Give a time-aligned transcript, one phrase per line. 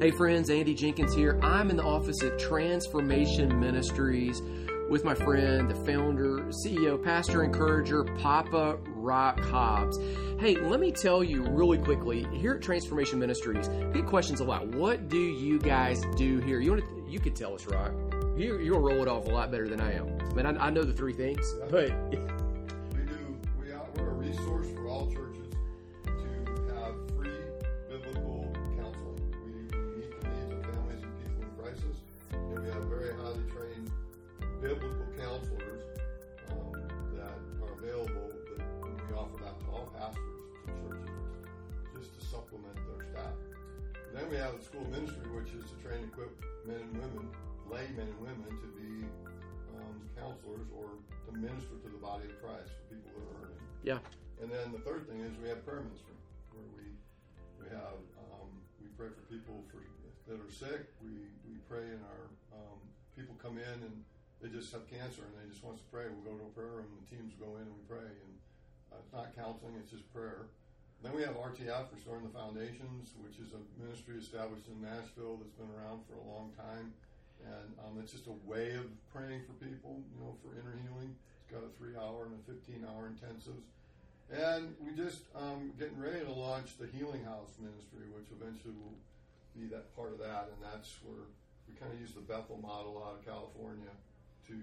[0.00, 1.38] Hey friends, Andy Jenkins here.
[1.42, 4.40] I'm in the office at Transformation Ministries
[4.88, 9.98] with my friend, the founder, CEO, pastor, encourager, Papa Rock Hobbs.
[10.38, 14.44] Hey, let me tell you really quickly here at Transformation Ministries, I get questions a
[14.44, 14.66] lot.
[14.68, 16.60] What do you guys do here?
[16.60, 17.92] You want to, you could tell us, Rock.
[18.38, 20.18] You, you'll roll it off a lot better than I am.
[20.30, 21.90] I mean, I, I know the three things, but
[47.70, 49.06] women, lay men and women, to be
[49.78, 53.62] um, counselors or to minister to the body of Christ for people that are hurting.
[53.86, 54.02] yeah.
[54.42, 56.16] And then the third thing is we have prayer ministry,
[56.50, 56.96] where we
[57.60, 59.78] we have um, we pray for people for
[60.30, 60.88] that are sick.
[61.02, 62.22] We we pray in our
[62.54, 62.78] um,
[63.18, 63.96] people come in and
[64.40, 66.08] they just have cancer and they just want to pray.
[66.08, 68.06] We'll go to a prayer room and the teams go in and we pray.
[68.06, 68.32] And
[68.94, 70.48] uh, it's not counseling; it's just prayer.
[71.02, 75.56] Then we have RTF, Restoring the Foundations, which is a ministry established in Nashville that's
[75.56, 76.92] been around for a long time.
[77.46, 81.14] And um, it's just a way of praying for people, you know, for inner healing.
[81.42, 83.68] It's got a three hour and a 15 hour intensives.
[84.30, 88.94] And we just um, getting ready to launch the Healing House Ministry, which eventually will
[89.58, 90.54] be that part of that.
[90.54, 91.26] And that's where
[91.66, 93.90] we kind of use the Bethel model out of California
[94.46, 94.54] to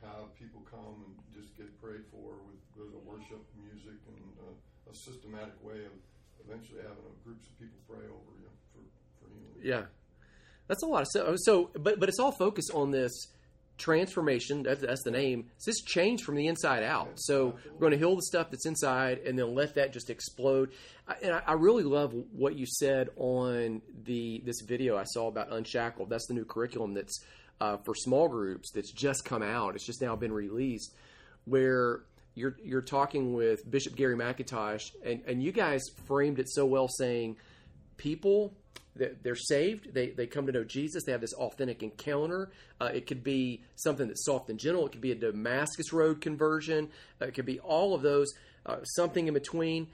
[0.00, 4.18] have people come and just get prayed for with, a worship music and
[4.90, 5.94] a systematic way of
[6.42, 8.82] eventually having a, groups of people pray over you for,
[9.20, 9.60] for healing.
[9.62, 9.86] Yeah,
[10.68, 11.36] that's a lot of stuff.
[11.38, 13.28] So, but but it's all focused on this
[13.78, 14.62] transformation.
[14.62, 15.46] That's, that's the name.
[15.56, 17.12] It's this change from the inside out.
[17.16, 20.70] So we're going to heal the stuff that's inside, and then let that just explode.
[21.08, 25.28] I, and I, I really love what you said on the this video I saw
[25.28, 26.10] about Unshackled.
[26.10, 27.24] That's the new curriculum that's
[27.60, 29.74] uh, for small groups that's just come out.
[29.74, 30.94] It's just now been released,
[31.44, 32.02] where
[32.34, 36.88] you're you're talking with Bishop Gary McIntosh, and and you guys framed it so well,
[36.88, 37.36] saying
[37.96, 38.54] people
[38.94, 39.94] they're saved.
[39.94, 41.04] They, they come to know jesus.
[41.04, 42.50] They have this authentic encounter.
[42.80, 44.86] Uh, it could be something that's soft and gentle.
[44.86, 46.90] It could be a damascus road conversion.
[47.20, 48.32] Uh, it could be all of those
[48.66, 49.88] uh, something in between.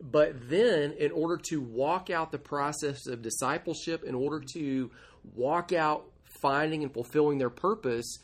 [0.00, 4.90] But then in order to walk out the process of discipleship in order to
[5.34, 6.06] walk out
[6.40, 8.18] finding and fulfilling their purpose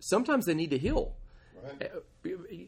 [0.00, 1.14] sometimes they need to heal.
[1.62, 1.90] Right?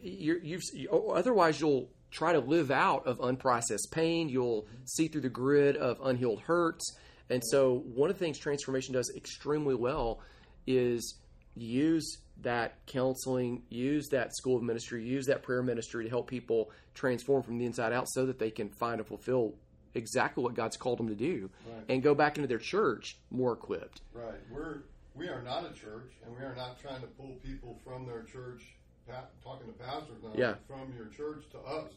[0.02, 0.62] you're, you've,
[0.92, 4.28] otherwise you'll try to live out of unprocessed pain.
[4.28, 6.96] You'll see through the grid of unhealed hurts.
[7.28, 10.20] And so, one of the things transformation does extremely well
[10.66, 11.14] is
[11.54, 16.70] use that counseling, use that school of ministry, use that prayer ministry to help people
[16.94, 19.54] transform from the inside out so that they can find and fulfill
[19.94, 21.84] exactly what God's called them to do Right.
[21.88, 24.00] and go back into their church more equipped.
[24.12, 24.38] Right.
[24.50, 24.78] We're
[25.14, 28.22] we are not a church, and we are not trying to pull people from their
[28.22, 28.62] church.
[29.42, 30.54] Talking to pastors now, Yeah.
[30.68, 31.92] from your church to us.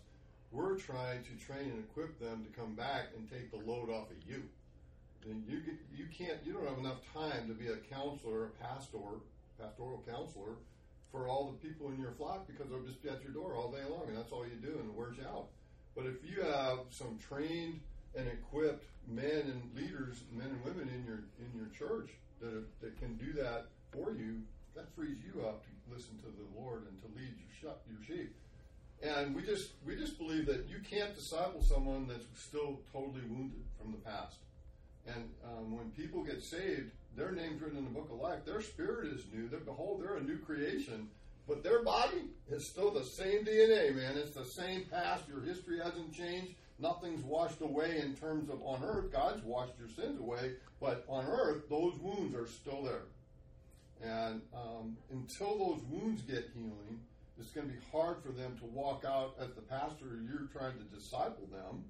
[0.51, 4.09] We're trying to train and equip them to come back and take the load off
[4.11, 4.43] of you.
[5.25, 5.61] And you
[5.95, 8.97] you can't you don't have enough time to be a counselor, a pastor,
[9.59, 10.55] pastoral counselor
[11.11, 13.71] for all the people in your flock because they'll just be at your door all
[13.71, 15.47] day long, and that's all you do, and it wears you out.
[15.95, 17.79] But if you have some trained
[18.15, 22.97] and equipped men and leaders, men and women in your in your church that that
[22.99, 24.41] can do that for you,
[24.75, 28.35] that frees you up to listen to the Lord and to lead your your sheep.
[29.01, 33.63] And we just we just believe that you can't disciple someone that's still totally wounded
[33.79, 34.37] from the past.
[35.05, 38.45] And um, when people get saved, their name's written in the book of life.
[38.45, 39.49] Their spirit is new.
[39.49, 41.09] They're, behold, they're a new creation.
[41.47, 44.15] But their body is still the same DNA, man.
[44.15, 45.27] It's the same past.
[45.27, 46.53] Your history hasn't changed.
[46.79, 49.11] Nothing's washed away in terms of on earth.
[49.11, 50.53] God's washed your sins away.
[50.79, 53.03] But on earth, those wounds are still there.
[54.03, 56.99] And um, until those wounds get healing,
[57.39, 60.77] it's going to be hard for them to walk out as the pastor you're trying
[60.77, 61.85] to disciple them.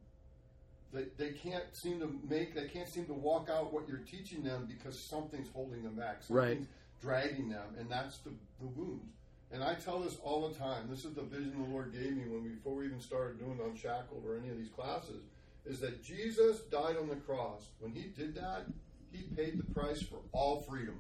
[0.94, 4.44] They, they can't seem to make, they can't seem to walk out what you're teaching
[4.44, 6.22] them because something's holding them back.
[6.30, 6.62] Right.
[7.02, 8.30] Dragging them, and that's the,
[8.62, 9.12] the wounds.
[9.52, 10.88] And I tell this all the time.
[10.90, 13.60] This is the vision the Lord gave me when we, before we even started doing
[13.64, 15.24] Unshackled or any of these classes,
[15.66, 17.70] is that Jesus died on the cross.
[17.80, 18.66] When He did that,
[19.12, 21.00] He paid the price for all freedom.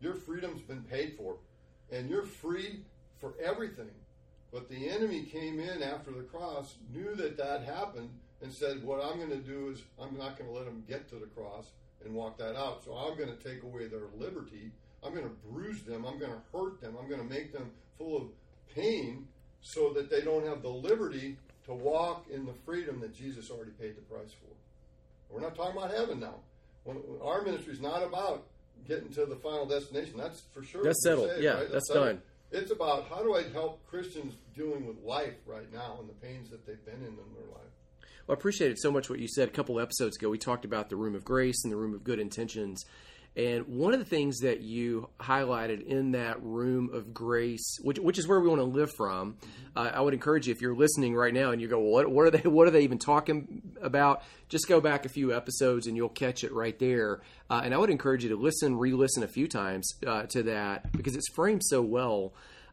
[0.00, 1.36] Your freedom's been paid for,
[1.90, 2.80] and you're free
[3.20, 3.90] for everything.
[4.52, 8.10] But the enemy came in after the cross, knew that that happened,
[8.40, 11.08] and said, What I'm going to do is I'm not going to let them get
[11.10, 11.66] to the cross
[12.04, 12.84] and walk that out.
[12.84, 14.70] So I'm going to take away their liberty.
[15.04, 16.04] I'm going to bruise them.
[16.04, 16.96] I'm going to hurt them.
[17.00, 18.22] I'm going to make them full of
[18.74, 19.26] pain
[19.60, 21.36] so that they don't have the liberty
[21.66, 24.54] to walk in the freedom that Jesus already paid the price for.
[25.28, 26.36] We're not talking about heaven now.
[27.22, 28.44] Our ministry is not about
[28.86, 30.14] getting to the final destination.
[30.16, 30.82] That's for sure.
[30.84, 31.30] That's settled.
[31.30, 31.72] saved, Yeah, right?
[31.72, 32.06] that's settled.
[32.06, 32.22] done.
[32.50, 36.48] It's about how do I help Christians dealing with life right now and the pains
[36.50, 37.68] that they've been in in their life.
[38.26, 40.28] Well, I appreciated so much what you said a couple episodes ago.
[40.30, 42.84] We talked about the room of grace and the room of good intentions.
[43.38, 48.18] And one of the things that you highlighted in that room of grace, which, which
[48.18, 49.36] is where we want to live from,
[49.76, 52.10] uh, I would encourage you if you're listening right now and you go, well, what,
[52.10, 52.48] what are they?
[52.48, 54.24] What are they even talking about?
[54.48, 57.20] Just go back a few episodes and you'll catch it right there.
[57.48, 60.90] Uh, and I would encourage you to listen, re-listen a few times uh, to that
[60.90, 62.32] because it's framed so well.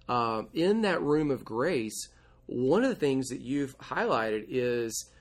[0.09, 2.09] Uh, in that room of grace,
[2.47, 5.11] one of the things that you've highlighted is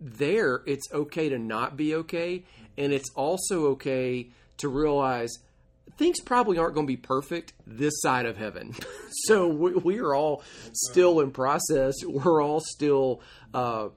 [0.00, 2.44] there it's okay to not be okay
[2.76, 4.28] and it's also okay
[4.58, 5.30] to realize
[5.96, 8.74] things probably aren't going to be perfect this side of heaven.
[9.24, 11.94] So we, we are all still in process.
[12.04, 13.20] We're all still
[13.52, 13.88] uh,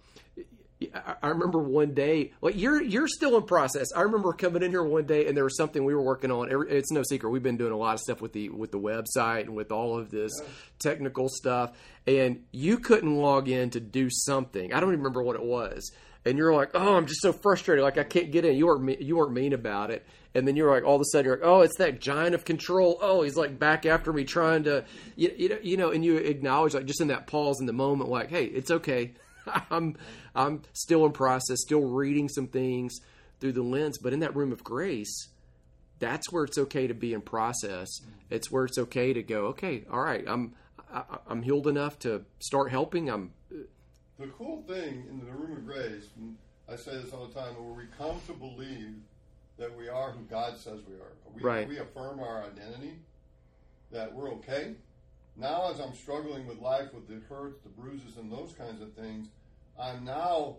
[0.94, 3.88] I- I remember one day, like you're you're still in process.
[3.96, 6.50] I remember coming in here one day, and there was something we were working on.
[6.70, 9.42] It's no secret we've been doing a lot of stuff with the with the website
[9.42, 10.32] and with all of this
[10.80, 11.72] technical stuff.
[12.08, 14.74] And you couldn't log in to do something.
[14.74, 15.92] I don't even remember what it was.
[16.24, 17.84] And you're like, oh, I'm just so frustrated.
[17.84, 18.56] Like I can't get in.
[18.56, 20.06] You weren't you weren't mean about it.
[20.34, 22.46] And then you're like, all of a sudden you're like, oh, it's that giant of
[22.46, 22.98] control.
[23.02, 24.86] Oh, he's like back after me, trying to,
[25.16, 25.92] you, you know, you know.
[25.92, 29.14] And you acknowledge like just in that pause in the moment, like, hey, it's okay.
[29.72, 29.96] I'm
[30.36, 33.00] I'm still in process, still reading some things
[33.40, 35.30] through the lens, but in that room of grace,
[36.00, 37.88] that's where it's okay to be in process.
[38.30, 40.54] It's where it's okay to go, okay, all right, I'm
[40.94, 43.10] I, I'm healed enough to start helping.
[43.10, 43.32] I'm
[44.20, 46.06] The cool thing in the room of grace,
[46.72, 48.96] I say this all the time, where we come to believe
[49.58, 51.14] that we are who God says we are.
[51.34, 51.68] We, Right.
[51.68, 53.00] we affirm our identity,
[53.92, 54.76] that we're okay.
[55.38, 58.94] Now, as I'm struggling with life, with the hurts, the bruises, and those kinds of
[58.94, 59.28] things,
[59.80, 60.58] I'm now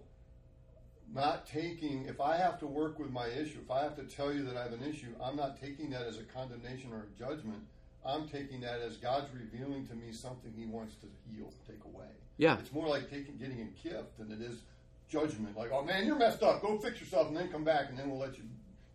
[1.12, 4.32] not taking, if I have to work with my issue, if I have to tell
[4.32, 7.18] you that I have an issue, I'm not taking that as a condemnation or a
[7.18, 7.62] judgment.
[8.04, 12.08] I'm taking that as God's revealing to me something He wants to heal, take away.
[12.38, 12.58] Yeah.
[12.58, 14.62] It's more like taking getting a gift than it is
[15.08, 15.56] judgment.
[15.56, 16.62] Like, oh man, you're messed up.
[16.62, 18.44] Go fix yourself, and then come back, and then we'll let you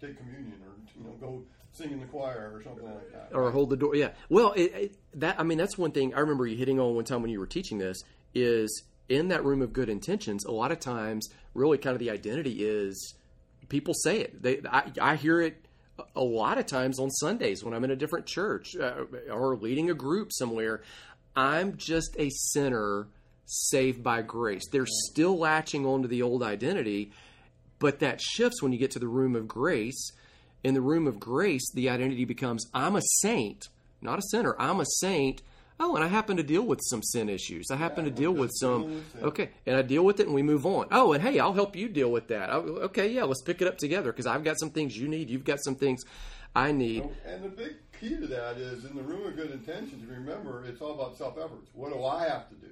[0.01, 3.29] take communion, or you know, go sing in the choir, or something like that.
[3.33, 3.95] or hold the door.
[3.95, 4.09] Yeah.
[4.29, 7.05] Well, it, it, that I mean, that's one thing I remember you hitting on one
[7.05, 8.01] time when you were teaching this
[8.33, 10.45] is in that room of good intentions.
[10.45, 13.15] A lot of times, really, kind of the identity is
[13.69, 14.41] people say it.
[14.41, 15.65] They I, I hear it
[16.15, 19.89] a lot of times on Sundays when I'm in a different church uh, or leading
[19.89, 20.81] a group somewhere.
[21.35, 23.07] I'm just a sinner
[23.45, 24.67] saved by grace.
[24.71, 27.11] They're still latching onto the old identity,
[27.79, 30.11] but that shifts when you get to the room of grace.
[30.63, 33.67] In the room of grace, the identity becomes I'm a saint,
[34.01, 34.55] not a sinner.
[34.59, 35.41] I'm a saint.
[35.79, 37.67] Oh, and I happen to deal with some sin issues.
[37.69, 39.03] I happen to deal with some.
[39.21, 40.87] Okay, and I deal with it, and we move on.
[40.91, 42.49] Oh, and hey, I'll help you deal with that.
[42.49, 45.29] Oh, Okay, yeah, let's pick it up together because I've got some things you need.
[45.29, 46.03] You've got some things
[46.55, 47.03] I need.
[47.03, 50.03] Oh, and the big key to that is in the room of good intentions.
[50.09, 51.69] Remember, it's all about self efforts.
[51.73, 52.69] What do I have to do?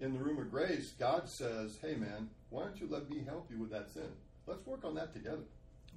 [0.00, 3.50] In the room of grace, God says, "Hey, man, why don't you let me help
[3.50, 4.10] you with that sin?
[4.46, 5.44] Let's work on that together."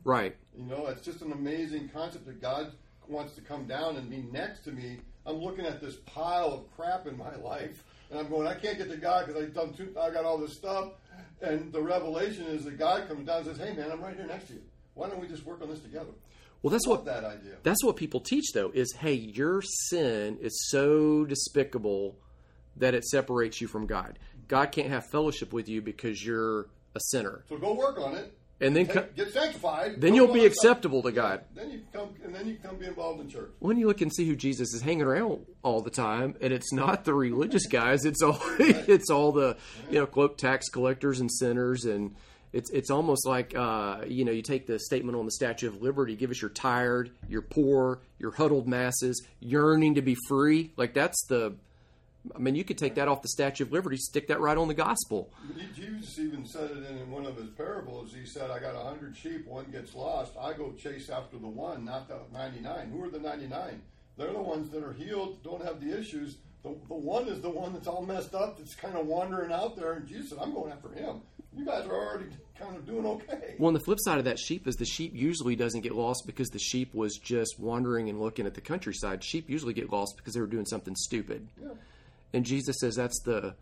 [0.04, 0.36] Right.
[0.56, 2.72] You know, it's just an amazing concept that God
[3.08, 5.00] wants to come down and be next to me.
[5.26, 8.78] I'm looking at this pile of crap in my life, and I'm going, I can't
[8.78, 10.94] get to God because I've done too, I got all this stuff.
[11.42, 14.26] And the revelation is that God comes down and says, Hey, man, I'm right here
[14.26, 14.62] next to you.
[14.96, 16.12] Why don't we just work on this together?
[16.64, 17.56] Well, that's what that idea.
[17.62, 22.18] That's what people teach, though, is hey, your sin is so despicable
[22.78, 24.20] that it separates you from God.
[24.48, 27.44] God can't have fellowship with you because you're a sinner.
[27.50, 28.34] So go work on it.
[28.60, 30.02] And then, Take- get sanctified.
[30.02, 31.42] then you'll be acceptable to God.
[31.54, 33.52] Then you come, and then you come be involved in church.
[33.60, 36.74] When you look and see who Jesus is hanging around all the time, and it's
[36.74, 39.58] not the religious guys, it's all it's all the
[39.92, 42.16] you know quote tax collectors and sinners, and
[42.52, 45.84] it's it's almost like uh, you know you take the statement on the Statue of
[45.84, 50.72] Liberty, give us your tired, your poor, your huddled masses, yearning to be free.
[50.78, 51.58] Like that's the,
[52.36, 54.68] I mean, you could take that off the Statue of Liberty, stick that right on
[54.68, 55.30] the gospel.
[55.76, 58.14] Jesus even said it in one of his parables.
[58.14, 60.34] He said, I got a hundred sheep, one gets lost.
[60.40, 62.90] I go chase after the one, not the 99.
[62.92, 63.82] Who are the 99?
[64.18, 66.38] They're the ones that are healed, don't have the issues.
[66.64, 69.76] The, the one is the one that's all messed up, that's kind of wandering out
[69.76, 69.94] there.
[69.94, 71.22] And Jesus said, I'm going after him.
[71.56, 72.26] You guys are already
[72.60, 73.56] kind of doing okay.
[73.58, 76.24] Well, on the flip side of that sheep is the sheep usually doesn't get lost
[76.26, 79.24] because the sheep was just wandering and looking at the countryside.
[79.24, 81.48] Sheep usually get lost because they were doing something stupid.
[81.62, 81.70] Yeah.
[82.34, 83.56] And Jesus says that's the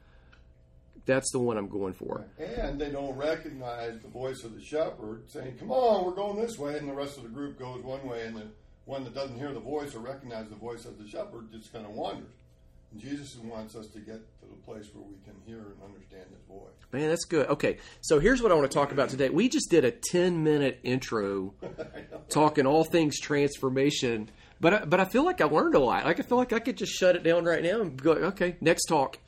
[1.06, 2.26] that's the one I'm going for.
[2.40, 6.58] And they don't recognize the voice of the shepherd saying, Come on, we're going this
[6.58, 6.78] way.
[6.78, 8.48] And the rest of the group goes one way, and the
[8.86, 11.86] one that doesn't hear the voice or recognize the voice of the shepherd just kind
[11.86, 12.34] of wanders.
[12.92, 16.26] And Jesus wants us to get to the place where we can hear and understand
[16.30, 16.74] His voice.
[16.92, 17.48] Man, that's good.
[17.50, 19.30] Okay, so here's what I want to talk about today.
[19.30, 21.54] We just did a 10 minute intro
[22.30, 24.30] talking all things transformation,
[24.66, 26.06] but but I feel like I learned a lot.
[26.06, 28.56] Like I feel like I could just shut it down right now and go, okay,
[28.62, 29.20] next talk.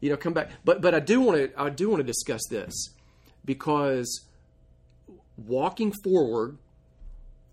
[0.00, 0.50] You know, come back.
[0.64, 2.74] But but I do want to I do want to discuss this
[3.44, 4.26] because
[5.36, 6.58] walking forward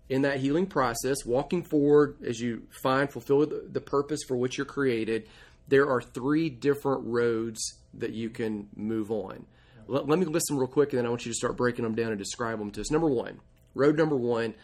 [0.08, 4.58] in that healing process, walking forward as you find fulfill the, the purpose for which
[4.58, 5.28] you're created,
[5.68, 9.46] there are three different roads that you can move on.
[9.86, 11.84] Let, let me list them real quick, and then I want you to start breaking
[11.84, 12.90] them down and describe them to us.
[12.90, 13.38] Number one,
[13.72, 14.54] road number one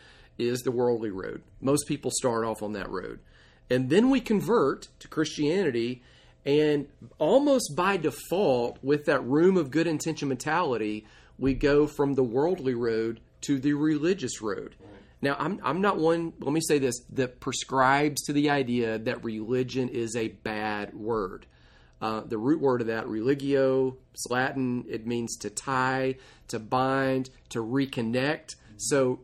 [0.41, 1.43] is the worldly road.
[1.61, 3.21] Most people start off on that road.
[3.69, 6.03] And then we convert to Christianity,
[6.45, 11.07] and almost by default, with that room of good intention mentality,
[11.39, 14.75] we go from the worldly road to the religious road.
[15.23, 19.23] Now, I'm, I'm not one, let me say this, that prescribes to the idea that
[19.23, 21.47] religion is a bad word.
[22.01, 26.17] Uh, the root word of that, religio, it's Latin, it means to tie,
[26.49, 28.55] to bind, to reconnect.
[28.79, 29.21] So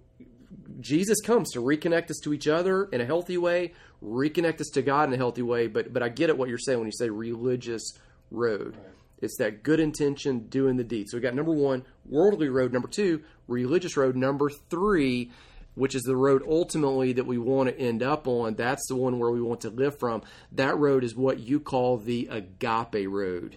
[0.81, 4.83] Jesus comes to reconnect us to each other in a healthy way, reconnect us to
[4.83, 5.67] God in a healthy way.
[5.67, 7.93] But but I get it what you're saying when you say religious
[8.31, 8.77] road.
[8.77, 8.87] Right.
[9.23, 11.09] It's that good intention doing the deed.
[11.09, 12.73] So we got number one, worldly road.
[12.73, 14.15] Number two, religious road.
[14.15, 15.31] Number three,
[15.75, 18.55] which is the road ultimately that we want to end up on.
[18.55, 20.23] That's the one where we want to live from.
[20.53, 23.57] That road is what you call the agape road.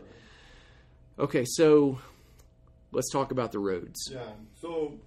[1.17, 1.99] Okay, so
[2.93, 4.09] let's talk about the roads.
[4.11, 4.21] Yeah.
[4.61, 4.99] So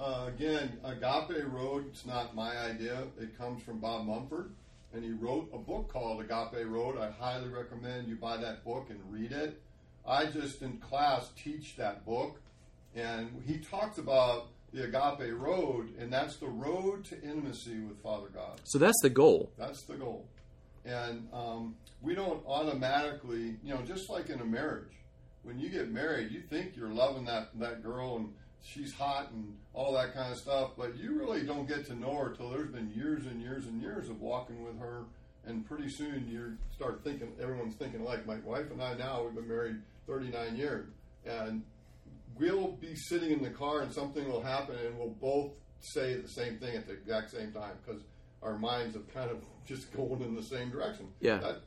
[0.00, 1.86] uh, again, Agape Road.
[1.88, 3.04] It's not my idea.
[3.20, 4.50] It comes from Bob Mumford,
[4.92, 6.98] and he wrote a book called Agape Road.
[6.98, 9.60] I highly recommend you buy that book and read it.
[10.06, 12.40] I just in class teach that book,
[12.94, 18.28] and he talks about the Agape Road, and that's the road to intimacy with Father
[18.28, 18.60] God.
[18.64, 19.50] So that's the goal.
[19.58, 20.26] That's the goal.
[20.84, 24.92] And um, we don't automatically, you know, just like in a marriage,
[25.42, 29.56] when you get married, you think you're loving that, that girl and she's hot and
[29.72, 32.70] all that kind of stuff, but you really don't get to know her till there's
[32.70, 35.04] been years and years and years of walking with her.
[35.46, 39.34] And pretty soon you start thinking, everyone's thinking like my wife and I now, we've
[39.34, 40.88] been married 39 years.
[41.24, 41.62] And
[42.38, 46.28] we'll be sitting in the car and something will happen and we'll both say the
[46.28, 48.02] same thing at the exact same time because
[48.42, 51.06] our minds have kind of just going in the same direction.
[51.20, 51.38] Yeah.
[51.38, 51.60] That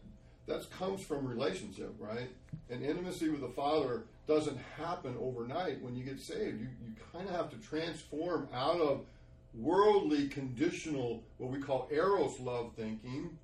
[0.48, 2.30] that comes from relationship, right?
[2.70, 6.60] And intimacy with the Father doesn't happen overnight when you get saved.
[6.60, 9.06] You you kind of have to transform out of
[9.54, 13.38] worldly conditional what we call eros love thinking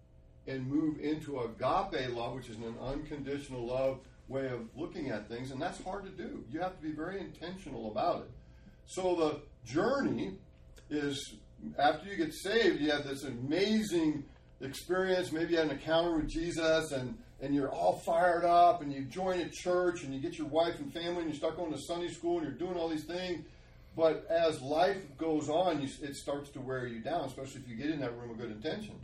[0.47, 3.99] and move into agape love, which is an unconditional love
[4.29, 6.43] way of looking at things, and that's hard to do.
[6.51, 8.31] You have to be very intentional about it.
[8.85, 10.37] So the journey
[10.89, 11.35] is
[11.77, 14.23] after you get saved, you have this amazing
[14.61, 15.31] experience.
[15.31, 19.03] Maybe you had an encounter with Jesus and, and you're all fired up and you
[19.03, 21.79] join a church and you get your wife and family and you start going to
[21.79, 23.45] Sunday school and you're doing all these things.
[23.95, 27.75] But as life goes on, you, it starts to wear you down, especially if you
[27.75, 28.99] get in that room of good intention.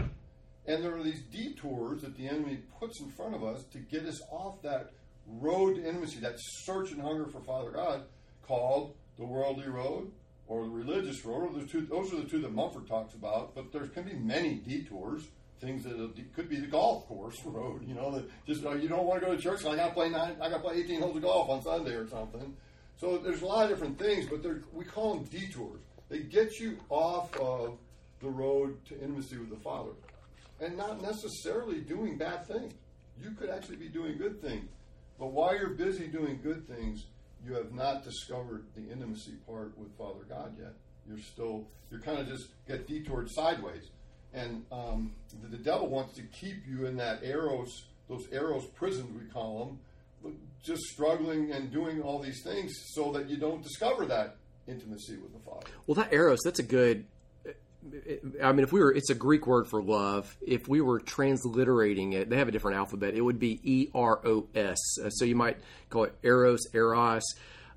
[0.65, 4.05] And there are these detours that the enemy puts in front of us to get
[4.05, 4.91] us off that
[5.27, 8.03] road to intimacy, that search and hunger for Father God,
[8.47, 10.11] called the worldly road
[10.47, 11.59] or the religious road.
[11.59, 13.55] The two, those are the two that Mumford talks about.
[13.55, 15.23] But there can be many detours.
[15.63, 19.05] Things that could be the golf course road, you know, that just uh, you don't
[19.05, 19.61] want to go to church.
[19.61, 21.61] So I got to play nine, I got to play eighteen holes of golf on
[21.61, 22.53] Sunday or something.
[22.97, 25.79] So there's a lot of different things, but we call them detours.
[26.09, 27.77] They get you off of
[28.19, 29.91] the road to intimacy with the Father,
[30.59, 32.73] and not necessarily doing bad things.
[33.21, 34.69] You could actually be doing good things,
[35.17, 37.05] but while you're busy doing good things,
[37.45, 40.73] you have not discovered the intimacy part with Father God yet.
[41.07, 43.91] You're still you're kind of just get detoured sideways,
[44.33, 45.11] and um,
[45.41, 49.77] the, the devil wants to keep you in that eros, those eros prisons we call
[50.23, 54.37] them, just struggling and doing all these things so that you don't discover that
[54.67, 55.65] intimacy with the Father.
[55.87, 57.05] Well, that eros, that's a good.
[58.41, 60.37] I mean, if we were, it's a Greek word for love.
[60.41, 63.13] If we were transliterating it, they have a different alphabet.
[63.13, 64.79] It would be E R O S.
[65.03, 65.57] Uh, so you might
[65.89, 67.23] call it eros, eros.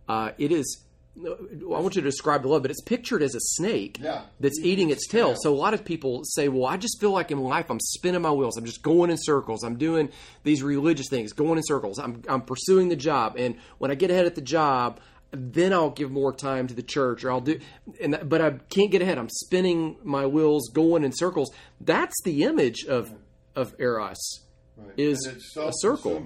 [0.08, 0.84] Uh, it is.
[1.18, 4.22] I want you to describe the love, but it's pictured as a snake Yeah.
[4.38, 5.30] that's eating its tail.
[5.30, 5.36] Yeah.
[5.42, 8.22] So a lot of people say, "Well, I just feel like in life I'm spinning
[8.22, 8.56] my wheels.
[8.56, 9.64] I'm just going in circles.
[9.64, 10.10] I'm doing
[10.44, 11.98] these religious things, going in circles.
[11.98, 15.00] I'm I'm pursuing the job, and when I get ahead at the job,
[15.32, 17.58] then I'll give more time to the church, or I'll do.
[18.00, 19.18] And that, but I can't get ahead.
[19.18, 21.50] I'm spinning my wheels, going in circles.
[21.80, 23.12] That's the image of
[23.54, 24.42] of eros.
[24.76, 24.92] Right.
[24.98, 26.22] Is a circle.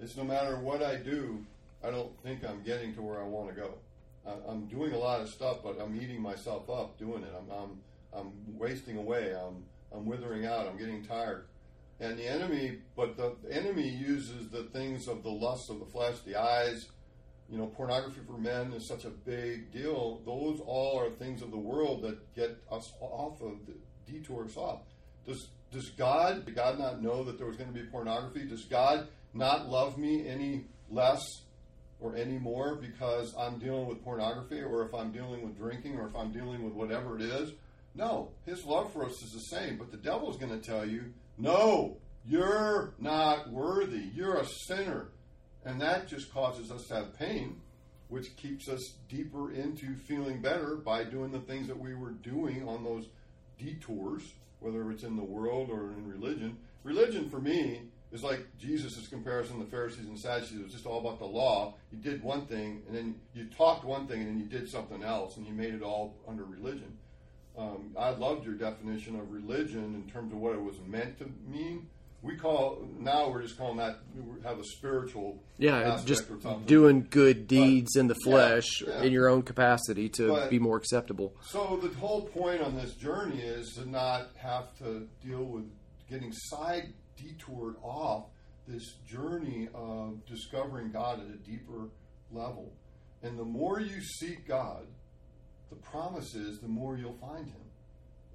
[0.00, 1.44] It's no matter what I do,
[1.84, 3.74] I don't think I'm getting to where I want to go.
[4.26, 7.32] I- I'm doing a lot of stuff, but I'm eating myself up doing it.
[7.36, 7.80] I'm I'm,
[8.12, 9.34] I'm wasting away.
[9.34, 10.66] I'm I'm withering out.
[10.66, 11.46] I'm getting tired.
[11.98, 16.18] And the enemy, but the enemy uses the things of the lust of the flesh,
[16.24, 16.86] the eyes.
[17.50, 20.22] You know, pornography for men is such a big deal.
[20.24, 23.74] Those all are things of the world that get us off of the
[24.10, 24.82] detour us off.
[25.26, 28.44] Does does God did God not know that there was going to be pornography?
[28.44, 31.20] Does God not love me any less
[32.00, 36.16] or anymore because I'm dealing with pornography or if I'm dealing with drinking or if
[36.16, 37.52] I'm dealing with whatever it is?
[37.94, 41.12] No, his love for us is the same, but the devil's going to tell you,
[41.36, 44.04] no, you're not worthy.
[44.14, 45.08] You're a sinner.
[45.64, 47.60] And that just causes us to have pain,
[48.08, 52.66] which keeps us deeper into feeling better by doing the things that we were doing
[52.66, 53.06] on those
[53.58, 54.22] detours,
[54.60, 56.56] whether it's in the world or in religion.
[56.82, 60.58] Religion for me is like Jesus' comparison to the Pharisees and Sadducees.
[60.58, 61.74] It was just all about the law.
[61.92, 65.02] You did one thing, and then you talked one thing, and then you did something
[65.02, 66.96] else, and you made it all under religion.
[67.56, 71.30] Um, I loved your definition of religion in terms of what it was meant to
[71.46, 71.88] mean.
[72.22, 76.26] We call now we're just calling that we have a spiritual Yeah, just
[76.66, 79.02] doing good deeds in the yeah, flesh yeah.
[79.02, 81.34] in your own capacity to But- be more acceptable.
[81.42, 85.64] So the whole point on this journey is to not have to deal with
[86.10, 88.26] getting side detoured off
[88.66, 91.88] this journey of discovering God at a deeper
[92.30, 92.72] level.
[93.22, 94.86] And the more you seek God,
[95.70, 97.60] the promise is the more you'll find Him.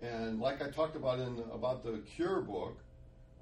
[0.02, 2.78] And like I talked about in about the Cure book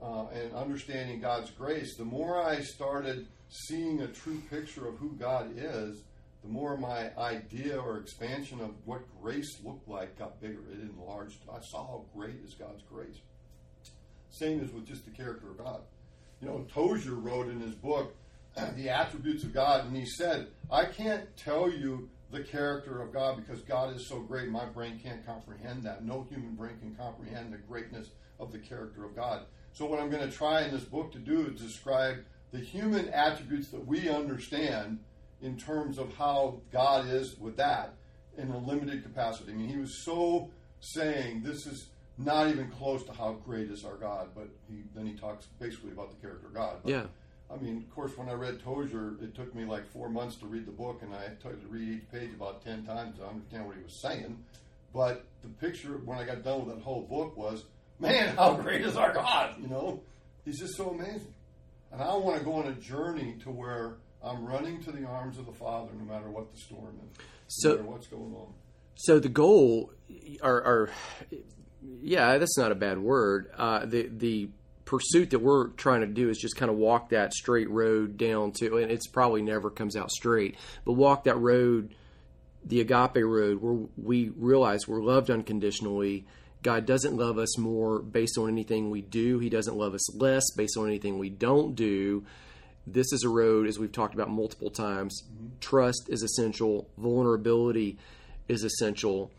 [0.02, 5.14] uh, and understanding God's grace, the more I started seeing a true picture of who
[5.14, 6.04] God is,
[6.44, 10.60] the more my idea or expansion of what grace looked like got bigger.
[10.72, 11.38] It enlarged.
[11.52, 13.20] I saw how great is God's grace.
[14.34, 15.82] Same as with just the character of God.
[16.42, 18.16] You know, Tozer wrote in his book
[18.76, 23.38] the attributes of God, and he said, I can't tell you the character of God
[23.38, 26.04] because God is so great, my brain can't comprehend that.
[26.04, 28.10] No human brain can comprehend the greatness
[28.40, 29.44] of the character of God.
[29.72, 32.18] So, what I'm going to try in this book to do is describe
[32.52, 35.00] the human attributes that we understand
[35.44, 37.94] in terms of how God is with that
[38.36, 39.52] in a limited capacity.
[39.52, 40.50] I mean, he was so
[40.80, 45.06] saying this is not even close to how great is our God, but he, then
[45.06, 46.76] he talks basically about the character of God.
[46.84, 47.04] But, Yeah.
[47.52, 50.48] I mean, of course, when I read Tozer, it took me like four months to
[50.48, 53.68] read the book, and I had to read each page about ten times to understand
[53.68, 54.44] what he was saying.
[54.94, 57.64] But the picture, when I got done with that whole book, was,
[58.00, 59.56] man, how great is our God?
[59.62, 60.02] You know,
[60.46, 61.34] he's just so amazing.
[61.92, 65.38] And I want to go on a journey to where I'm running to the arms
[65.38, 67.18] of the Father, no matter what the storm is,
[67.50, 68.54] So- no matter what's going on.
[68.96, 69.92] So the goal,
[70.42, 70.90] are, are
[72.02, 73.52] yeah, that's not a bad word.
[73.58, 74.50] Uh, the the
[74.86, 78.52] pursuit that we're trying to do is just kind of walk that straight road down
[78.52, 81.96] to, and it's probably never comes out straight, but walk that road,
[82.66, 86.26] the agape road, where we realize we're loved unconditionally.
[86.62, 89.40] God doesn't love us more based on anything we do.
[89.40, 92.26] He doesn't love us less based on anything we don't do.
[92.86, 95.24] This is a road, as we've talked about multiple times.
[95.60, 96.88] Trust is essential.
[96.98, 97.98] Vulnerability
[98.48, 99.32] is essential.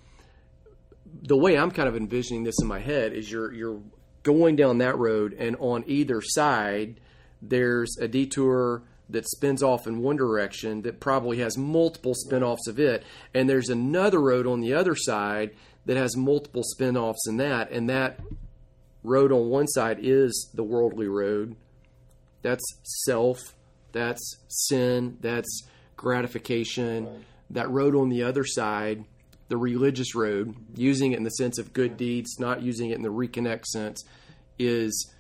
[1.23, 3.81] The way I'm kind of envisioning this in my head is you're you're
[4.23, 7.01] going down that road, and on either side
[7.41, 12.81] there's a detour that spins off in one direction that probably has multiple spin-offs of
[12.81, 15.51] it, and there's another road on the other side
[15.85, 18.19] that has multiple spin-offs in that, and that
[19.03, 21.55] road on one side is the worldly road.
[22.41, 22.65] That's
[23.05, 23.39] self,
[23.93, 25.65] that's sin, that's
[25.97, 27.25] gratification.
[27.51, 29.05] That road on the other side,
[29.49, 33.03] the religious road, using it in the sense of good deeds, not using it in
[33.03, 34.03] the reconnect sense,
[34.59, 35.11] is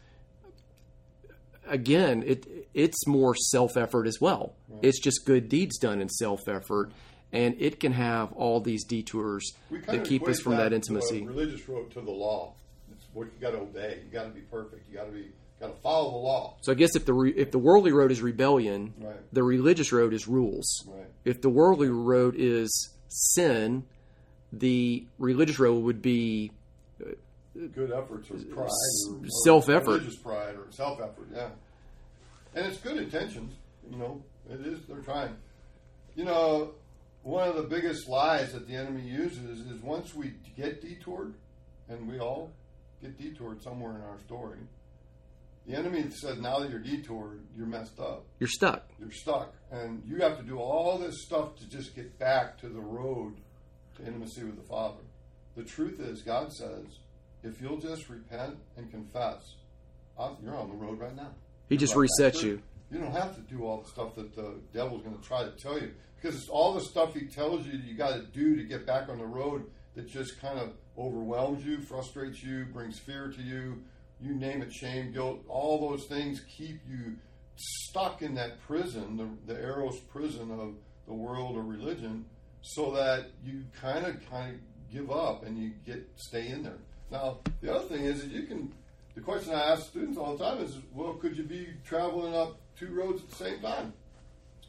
[1.69, 4.55] again, it it's more self effort as well.
[4.83, 6.93] It's just good deeds done in self effort,
[7.33, 9.53] and it can have all these detours
[9.87, 11.23] that keep us from that to a intimacy.
[11.25, 12.55] religious road to the law.
[12.93, 14.01] It's what you got to obey.
[14.05, 14.89] You got to be perfect.
[14.89, 15.29] You got to be
[15.61, 16.57] got to follow the law.
[16.63, 19.17] So I guess if the re, if the worldly road is rebellion, Right.
[19.33, 20.85] the religious road is rules.
[20.87, 21.07] Right.
[21.25, 23.85] If the worldly road is sin,
[24.61, 26.51] the religious road would be
[27.05, 27.11] uh,
[27.75, 28.69] Good efforts or pride,
[29.09, 29.87] or, or Self-effort.
[29.87, 31.29] religious pride or self effort.
[31.33, 31.51] Yeah,
[32.55, 33.55] and it's good intentions.
[33.89, 34.81] You know, it is.
[34.89, 35.37] They're trying.
[36.17, 36.73] You know,
[37.23, 41.35] one of the biggest lies that the enemy uses is once we get detoured,
[41.89, 42.51] and we all
[43.01, 44.59] get detoured somewhere in our story.
[45.67, 48.27] The enemy says, now that you're detoured, you're messed up.
[48.39, 48.87] you're stuck.
[49.01, 52.69] you're stuck and you have to do all this stuff to just get back to
[52.69, 53.33] the road
[53.97, 55.03] to intimacy with the father.
[55.57, 56.87] The truth is god says
[57.43, 59.55] if you'll just repent and confess
[60.19, 61.31] uh, you're on the road right now.
[61.69, 62.61] He just Right resets you.
[62.91, 65.51] you don't have to do all the stuff that the devil's going to try to
[65.53, 68.65] tell you because it's all the stuff he tells you you got to do to
[68.65, 73.29] get back on the road that just kind of overwhelms you frustrates you brings fear
[73.29, 73.83] to you
[74.21, 77.17] you name it, shame, guilt, all those things keep you
[77.57, 80.75] stuck in that prison, the, the Eros prison of
[81.07, 82.25] the world or religion,
[82.65, 86.79] so that you kind of kind of give up and you get stay in there.
[87.11, 88.73] Now, the other thing is that you can.
[89.15, 92.59] The question I ask students all the time is, well, could you be traveling up
[92.77, 93.93] two roads at the same time?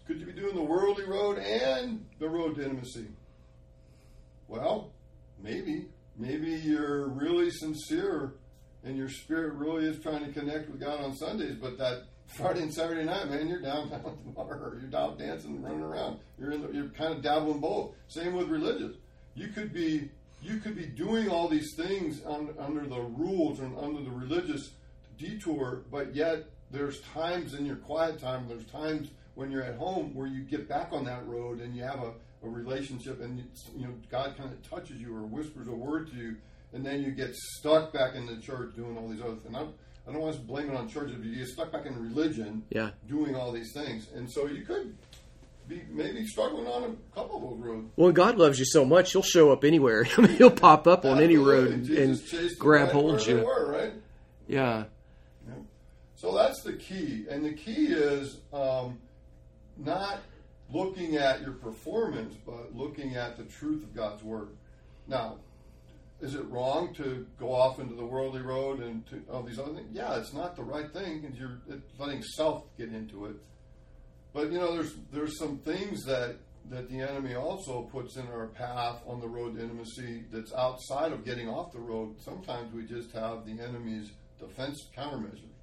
[0.06, 3.08] Could you be doing the worldly road and the road to intimacy?
[4.48, 4.92] Well,
[5.42, 5.88] maybe.
[6.18, 8.34] Maybe you're really sincere
[8.86, 12.62] and your spirit really is trying to connect with God on Sundays, but that Friday
[12.62, 16.20] and Saturday night, man, you're down at the you're down dancing, running around.
[16.40, 17.92] You're in the, you're kind of dabbling both.
[18.08, 18.96] Same with religious.
[19.34, 20.10] You could be
[20.42, 24.72] you could be doing all these things on, under the rules and under the religious
[25.18, 30.14] detour, but yet there's times in your quiet time, there's times when you're at home
[30.14, 33.44] where you get back on that road and you have a, a relationship and
[33.76, 36.36] you know God kind of touches you or whispers a word to you,
[36.76, 39.56] and then you get stuck back in the church doing all these other things.
[39.56, 39.62] I,
[40.08, 42.64] I don't want to blame it on churches, but you get stuck back in religion,
[42.70, 42.92] yeah.
[43.08, 44.96] doing all these things, and so you could
[45.68, 47.88] be maybe struggling on a couple of those roads.
[47.96, 50.06] Well, God loves you so much, He'll show up anywhere.
[50.18, 52.22] I mean, He'll pop up on any road and, and
[52.60, 53.38] grab hold of you.
[53.38, 53.94] Were, right?
[54.48, 54.84] Yeah.
[55.48, 55.54] yeah.
[56.18, 59.00] So that's the key, and the key is um,
[59.78, 60.20] not
[60.70, 64.50] looking at your performance, but looking at the truth of God's word.
[65.08, 65.38] Now,
[66.22, 69.74] is it wrong to go off into the worldly road and to all these other
[69.74, 69.90] things?
[69.92, 71.60] Yeah, it's not the right thing because you're
[72.00, 73.36] letting self get into it.
[74.34, 76.38] But you know, there's there's some things that
[76.70, 81.12] that the enemy also puts in our path on the road to intimacy that's outside
[81.12, 82.16] of getting off the road.
[82.20, 85.54] Sometimes we just have the enemy's defense countermeasures,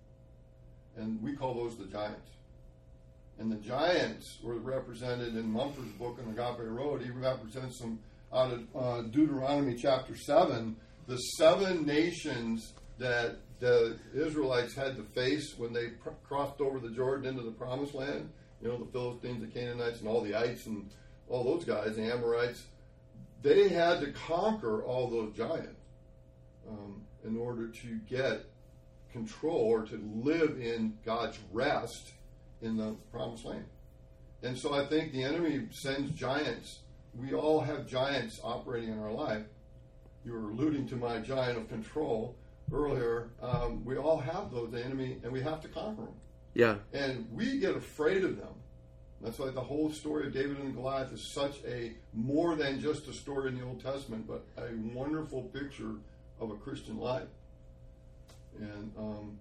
[0.97, 2.29] and we call those the giants.
[3.39, 7.03] And the giants were represented in Mumford's book on the Agape Road.
[7.03, 7.99] He represents them
[8.33, 15.55] out of uh, Deuteronomy chapter 7, the seven nations that the Israelites had to face
[15.57, 18.31] when they pr- crossed over the Jordan into the promised land.
[18.61, 20.91] You know, the Philistines, the Canaanites, and all the ites and
[21.29, 22.65] all those guys, the Amorites.
[23.43, 25.81] They had to conquer all those giants
[26.69, 28.45] um, in order to get
[29.13, 32.13] control or to live in God's rest
[32.63, 33.67] in the promised land.
[34.43, 36.81] And so I think the enemy sends giants.
[37.15, 39.45] We all have giants operating in our life.
[40.25, 42.37] You were alluding to my giant of control
[42.73, 43.31] earlier.
[43.43, 46.15] Um, we all have those, the enemy, and we have to conquer them.
[46.55, 46.77] Yeah.
[46.93, 48.55] And we get afraid of them.
[49.21, 53.07] That's why the whole story of David and Goliath is such a more than just
[53.07, 55.95] a story in the Old Testament, but a wonderful picture
[56.41, 57.29] of a Christian life.
[58.59, 59.39] And um,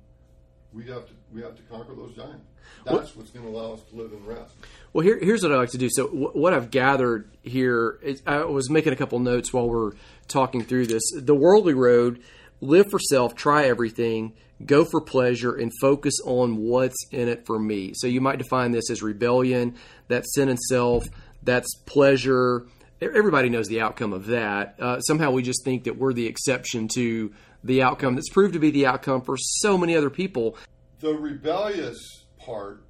[0.74, 2.46] we have to we have to conquer those giants.
[2.86, 4.56] That's what's going to allow us to live in rest.
[4.94, 5.90] Well, here, here's what I like to do.
[5.92, 9.92] So, w- what I've gathered here is I was making a couple notes while we're
[10.28, 11.04] talking through this.
[11.16, 12.22] The worldly road:
[12.60, 14.34] live for self, try everything,
[14.66, 17.92] go for pleasure, and focus on what's in it for me.
[17.96, 19.76] So, you might define this as rebellion.
[20.08, 21.06] that sin and self.
[21.44, 22.66] That's pleasure.
[23.02, 24.76] Everybody knows the outcome of that.
[24.80, 27.34] Uh, somehow, we just think that we're the exception to
[27.64, 30.56] the outcome that's proved to be the outcome for so many other people.
[31.00, 31.98] The rebellious
[32.38, 32.84] part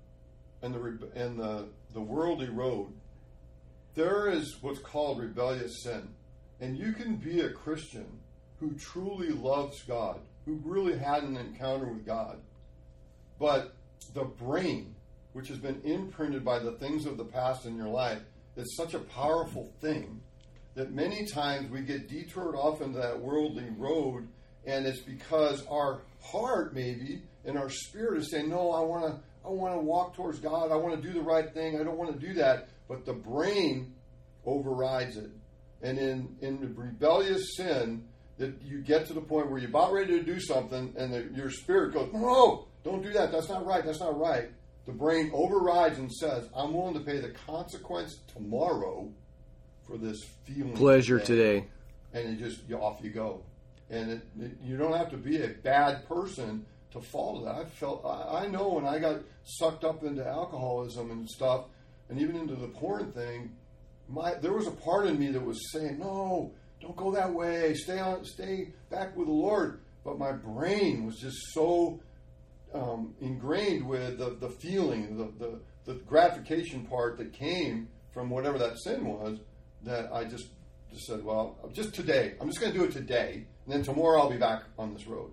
[0.61, 2.91] and the and the the worldly road,
[3.95, 6.09] there is what's called rebellious sin,
[6.59, 8.19] and you can be a Christian
[8.59, 12.37] who truly loves God, who really had an encounter with God,
[13.39, 13.75] but
[14.13, 14.93] the brain,
[15.31, 18.21] which has been imprinted by the things of the past in your life,
[18.55, 20.21] is such a powerful thing
[20.75, 24.27] that many times we get detoured off into that worldly road
[24.65, 29.19] and it's because our heart maybe and our spirit is saying, "No, I want to,
[29.43, 30.71] I want to walk towards God.
[30.71, 31.79] I want to do the right thing.
[31.79, 33.95] I don't want to do that." But the brain
[34.45, 35.31] overrides it,
[35.81, 40.19] and in in rebellious sin, that you get to the point where you're about ready
[40.19, 43.31] to do something, and the, your spirit goes, "No, don't do that.
[43.31, 43.83] That's not right.
[43.83, 44.51] That's not right."
[44.85, 49.11] The brain overrides and says, "I'm willing to pay the consequence tomorrow
[49.83, 51.67] for this feeling pleasure today."
[52.13, 53.43] And you just you, off you go
[53.91, 57.55] and it, it, you don't have to be a bad person to fall to that.
[57.55, 61.65] I felt I, I, know when I got sucked up into alcoholism and stuff,
[62.09, 63.51] and even into the porn thing,
[64.09, 67.73] my there was a part in me that was saying, "No, don't go that way.
[67.75, 71.99] Stay on, stay back with the Lord." But my brain was just so
[72.73, 78.59] um, ingrained with the, the feeling, the, the the gratification part that came from whatever
[78.59, 79.39] that sin was,
[79.83, 80.47] that I just
[80.91, 82.35] just said, "Well, just today.
[82.39, 85.07] I'm just going to do it today." And then tomorrow I'll be back on this
[85.07, 85.31] road.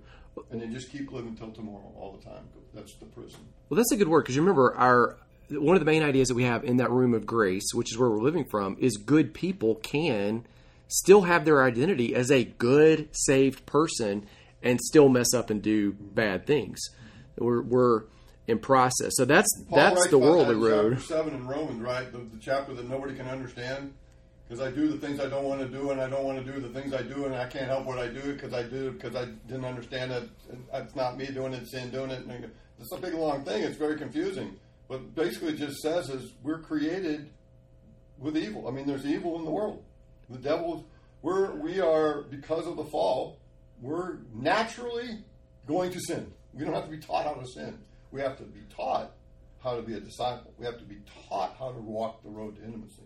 [0.50, 2.44] And then just keep living till tomorrow all the time.
[2.72, 3.40] That's the prison.
[3.68, 5.18] Well, that's a good word because you remember our
[5.50, 7.98] one of the main ideas that we have in that room of grace, which is
[7.98, 10.44] where we're living from, is good people can
[10.86, 14.26] still have their identity as a good saved person
[14.62, 16.80] and still mess up and do bad things.
[17.40, 18.02] We're, we're
[18.46, 19.12] in process.
[19.16, 21.00] So that's Paul that's the worldly road.
[21.02, 22.10] Seven in Romans, right?
[22.10, 23.94] The, the chapter that nobody can understand.
[24.48, 26.52] Because I do the things I don't want to do, and I don't want to
[26.52, 28.92] do the things I do, and I can't help what I do because I do
[28.92, 30.22] because I didn't understand that
[30.72, 32.24] it's not me doing it, it's sin doing it.
[32.24, 33.62] And it's a big long thing.
[33.62, 34.56] It's very confusing.
[34.88, 37.28] But basically, it just says is we're created
[38.16, 38.66] with evil.
[38.68, 39.84] I mean, there's evil in the world.
[40.30, 40.86] The devil,
[41.20, 43.38] we're we are because of the fall.
[43.82, 45.18] We're naturally
[45.66, 46.32] going to sin.
[46.52, 47.78] We don't have to be taught how to sin.
[48.10, 49.12] We have to be taught
[49.62, 50.52] how to be a disciple.
[50.58, 53.02] We have to be taught how to walk the road to intimacy.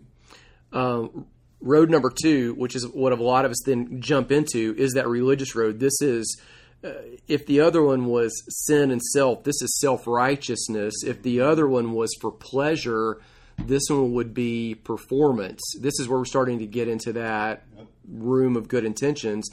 [0.71, 1.27] Um,
[1.61, 5.07] road number two, which is what a lot of us then jump into, is that
[5.07, 5.79] religious road.
[5.79, 6.39] This is,
[6.83, 6.93] uh,
[7.27, 8.31] if the other one was
[8.67, 11.03] sin and self, this is self righteousness.
[11.05, 13.21] If the other one was for pleasure,
[13.57, 15.61] this one would be performance.
[15.79, 17.63] This is where we're starting to get into that
[18.07, 19.49] room of good intentions.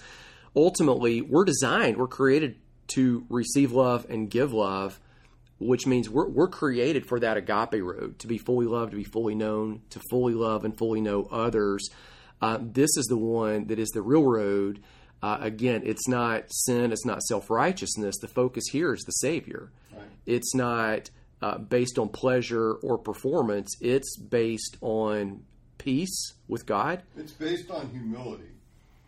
[0.57, 2.57] Ultimately, we're designed, we're created
[2.91, 5.01] to receive love and give love
[5.61, 9.05] which means we're, we're created for that agape road to be fully loved, to be
[9.05, 11.89] fully known, to fully love and fully know others.
[12.41, 14.83] Uh, this is the one that is the real road.
[15.23, 18.17] Uh, again, it's not sin, it's not self righteousness.
[18.19, 19.71] The focus here is the Savior.
[19.95, 20.07] Right.
[20.25, 21.11] It's not
[21.43, 25.43] uh, based on pleasure or performance, it's based on
[25.77, 27.03] peace with God.
[27.19, 28.45] It's based on humility.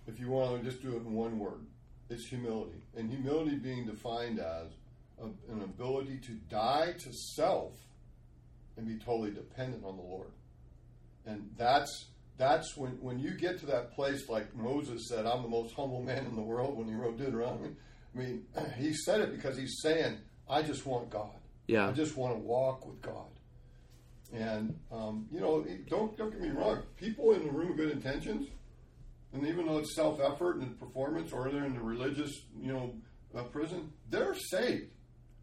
[0.06, 1.64] If you want to just do it in one word,
[2.12, 2.82] it's humility.
[2.96, 4.68] And humility being defined as
[5.20, 7.72] a, an ability to die to self
[8.76, 10.30] and be totally dependent on the Lord.
[11.26, 12.06] And that's
[12.38, 16.02] that's when when you get to that place like Moses said, I'm the most humble
[16.02, 17.70] man in the world when he wrote Deuteronomy.
[18.14, 18.44] I mean,
[18.78, 21.30] he said it because he's saying, I just want God.
[21.66, 21.88] Yeah.
[21.88, 23.28] I just want to walk with God.
[24.32, 26.82] And um, you know, don't don't get me wrong.
[26.96, 28.48] People in the room of good intentions,
[29.32, 32.94] and even though it's self effort and performance, or they're in the religious, you know,
[33.36, 34.88] uh, prison, they're saved.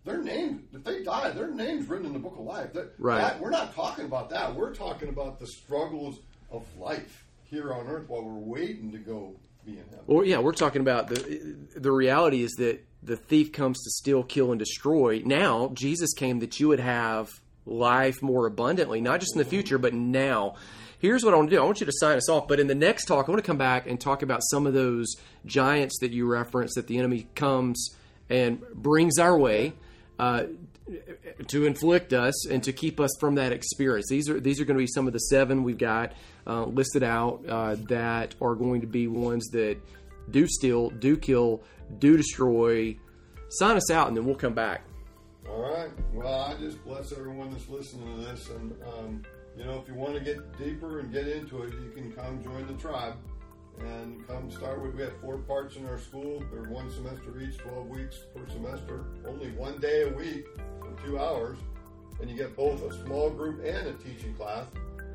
[0.06, 2.72] Their names, if they die, their names written in the book of life.
[2.74, 3.20] That, Right.
[3.22, 4.56] that- we're not talking about that.
[4.56, 6.20] We're talking about the struggles
[6.52, 10.00] of life here on earth while we're waiting to go be in heaven.
[10.08, 14.24] Well, yeah, we're talking about the the reality is that the thief comes to steal,
[14.24, 15.22] kill, and destroy.
[15.26, 17.30] Now, Jesus came that you would have
[17.66, 20.56] life more abundantly, not just in the future, but now.
[21.00, 21.62] Here's what I want to do.
[21.62, 23.48] I want you to sign us off, but in the next talk, I want to
[23.48, 27.28] come back and talk about some of those giants that you referenced that the enemy
[27.36, 27.96] comes
[28.30, 29.74] and brings our way.
[30.20, 30.44] Uh,
[31.48, 34.08] to inflict us and to keep us from that experience.
[34.10, 36.14] These are these are going to be some of the seven we've got
[36.48, 39.78] uh, listed out uh, that are going to be ones that
[40.32, 41.62] do steal, do kill,
[42.00, 42.98] do destroy.
[43.50, 44.84] Sign us out, and then we'll come back.
[45.48, 45.90] All right.
[46.14, 48.50] Well, I just bless everyone that's listening to this.
[48.50, 49.24] And, um,
[49.58, 52.44] you know, if you want to get deeper and get into it, you can come
[52.44, 53.16] join the tribe
[53.80, 54.96] and come start with.
[54.96, 56.44] We have four parts in our school.
[56.52, 60.46] They're one semester each, 12 weeks per semester, only one day a week
[60.80, 61.58] for two hours.
[62.22, 64.66] And you get both a small group and a teaching class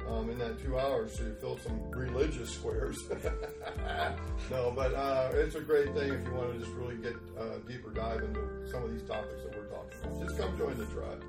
[0.09, 2.99] um, in that two hours, so you fill some religious squares.
[4.51, 7.59] no, but uh, it's a great thing if you want to just really get uh,
[7.67, 10.27] deeper dive into some of these topics that we're talking about.
[10.27, 11.23] Just come join the tribe.